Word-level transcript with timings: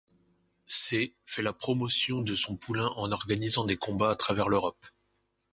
Sée 0.65 1.13
fait 1.25 1.43
la 1.43 1.53
promotion 1.53 2.23
de 2.23 2.33
son 2.33 2.57
poulain 2.57 2.87
en 2.95 3.11
organisant 3.11 3.65
des 3.65 3.77
combats 3.77 4.09
à 4.09 4.15
travers 4.15 4.49
l'Europe. 4.49 4.83